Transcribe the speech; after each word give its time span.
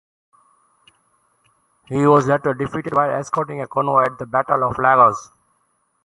He 1.85 2.07
was 2.07 2.25
later 2.25 2.55
defeated 2.55 2.95
while 2.95 3.11
escorting 3.11 3.61
a 3.61 3.67
convoy 3.67 4.05
at 4.05 4.17
the 4.17 4.25
Battle 4.25 4.63
of 4.63 4.79
Lagos. 4.79 5.31